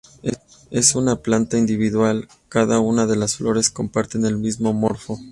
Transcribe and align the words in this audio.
En 0.71 0.83
una 0.95 1.17
planta 1.17 1.59
individual, 1.59 2.27
cada 2.49 2.79
una 2.79 3.05
de 3.05 3.15
las 3.15 3.35
flores 3.35 3.69
comparten 3.69 4.25
el 4.25 4.35
mismo 4.39 4.73
morfo. 4.73 5.19